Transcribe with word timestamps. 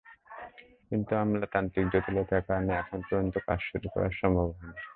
কিন্তু 0.89 1.11
আমলাতান্ত্রিক 1.15 1.85
জটিলতার 1.93 2.41
কারণে 2.47 2.71
এখন 2.73 2.99
পর্যন্ত 3.01 3.35
কাজ 3.47 3.59
শুরু 3.69 3.87
করা 3.93 4.07
সম্ভব 4.21 4.47
হয়নি। 4.51 4.81